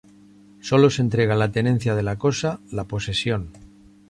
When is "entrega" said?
1.03-1.35